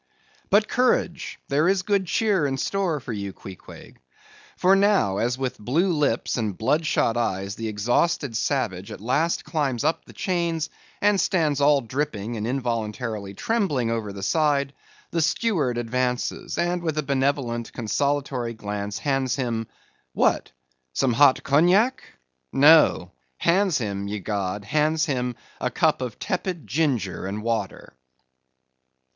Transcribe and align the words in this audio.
But 0.49 0.67
courage! 0.67 1.37
there 1.47 1.69
is 1.69 1.83
good 1.83 2.07
cheer 2.07 2.47
in 2.47 2.57
store 2.57 2.99
for 2.99 3.13
you, 3.13 3.33
Queequeg. 3.33 3.99
For 4.57 4.75
now, 4.75 5.17
as 5.17 5.37
with 5.37 5.59
blue 5.59 5.93
lips 5.93 6.37
and 6.37 6.57
blood 6.57 6.87
shot 6.87 7.17
eyes 7.17 7.53
the 7.53 7.67
exhausted 7.67 8.35
savage 8.35 8.91
at 8.91 8.99
last 8.99 9.45
climbs 9.45 9.83
up 9.83 10.05
the 10.05 10.13
chains 10.13 10.71
and 11.01 11.21
stands 11.21 11.61
all 11.61 11.81
dripping 11.81 12.35
and 12.35 12.47
involuntarily 12.47 13.35
trembling 13.35 13.91
over 13.91 14.11
the 14.11 14.23
side; 14.23 14.73
the 15.11 15.21
steward 15.21 15.77
advances, 15.77 16.57
and 16.57 16.81
with 16.81 16.97
a 16.97 17.03
benevolent, 17.03 17.71
consolatory 17.71 18.55
glance 18.55 18.97
hands 18.97 19.35
him—what? 19.35 20.51
Some 20.93 21.13
hot 21.13 21.43
Cognac? 21.43 22.01
No! 22.51 23.11
hands 23.37 23.77
him, 23.77 24.07
ye 24.07 24.19
gods! 24.19 24.65
hands 24.65 25.05
him 25.05 25.35
a 25.59 25.69
cup 25.69 26.01
of 26.01 26.17
tepid 26.17 26.65
ginger 26.65 27.27
and 27.27 27.43
water! 27.43 27.93